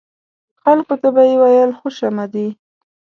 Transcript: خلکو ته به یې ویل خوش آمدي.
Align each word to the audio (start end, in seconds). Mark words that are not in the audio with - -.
خلکو 0.63 0.95
ته 1.01 1.07
به 1.15 1.21
یې 1.29 1.35
ویل 1.41 1.71
خوش 1.79 1.97
آمدي. 2.09 2.47